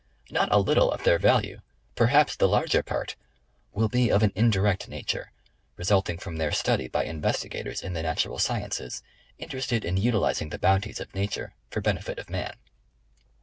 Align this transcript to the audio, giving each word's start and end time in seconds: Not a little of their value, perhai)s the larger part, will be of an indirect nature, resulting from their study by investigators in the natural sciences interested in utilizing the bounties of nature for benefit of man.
Not 0.31 0.51
a 0.51 0.57
little 0.57 0.91
of 0.91 1.03
their 1.03 1.19
value, 1.19 1.61
perhai)s 1.95 2.35
the 2.35 2.47
larger 2.47 2.81
part, 2.81 3.15
will 3.71 3.87
be 3.87 4.09
of 4.09 4.23
an 4.23 4.31
indirect 4.33 4.87
nature, 4.89 5.31
resulting 5.77 6.17
from 6.17 6.37
their 6.37 6.51
study 6.51 6.87
by 6.87 7.03
investigators 7.03 7.83
in 7.83 7.93
the 7.93 8.01
natural 8.01 8.39
sciences 8.39 9.03
interested 9.37 9.85
in 9.85 9.97
utilizing 9.97 10.49
the 10.49 10.57
bounties 10.57 10.99
of 10.99 11.13
nature 11.13 11.53
for 11.69 11.81
benefit 11.81 12.17
of 12.17 12.31
man. 12.31 12.55